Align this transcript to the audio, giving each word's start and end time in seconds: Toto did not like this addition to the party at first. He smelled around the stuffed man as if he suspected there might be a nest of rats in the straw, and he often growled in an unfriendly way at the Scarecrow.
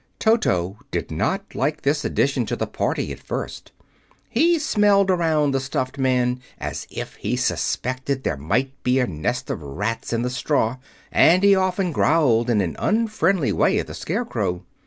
Toto 0.17 0.79
did 0.89 1.11
not 1.11 1.53
like 1.53 1.83
this 1.83 2.03
addition 2.03 2.43
to 2.47 2.55
the 2.55 2.65
party 2.65 3.11
at 3.11 3.19
first. 3.19 3.71
He 4.31 4.57
smelled 4.57 5.11
around 5.11 5.51
the 5.51 5.59
stuffed 5.59 5.99
man 5.99 6.39
as 6.57 6.87
if 6.89 7.17
he 7.17 7.35
suspected 7.35 8.23
there 8.23 8.35
might 8.35 8.71
be 8.81 8.97
a 8.97 9.05
nest 9.05 9.51
of 9.51 9.61
rats 9.61 10.11
in 10.11 10.23
the 10.23 10.31
straw, 10.31 10.77
and 11.11 11.43
he 11.43 11.53
often 11.53 11.91
growled 11.91 12.49
in 12.49 12.61
an 12.61 12.75
unfriendly 12.79 13.51
way 13.53 13.77
at 13.77 13.85
the 13.85 13.93
Scarecrow. 13.93 14.63